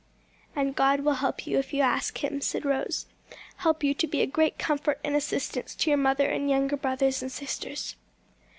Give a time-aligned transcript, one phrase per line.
[0.55, 3.05] "And God will help you if you ask Him," said Rose;
[3.57, 7.21] "help you to be a great comfort and assistance to your mother and younger brothers
[7.21, 7.95] and sisters."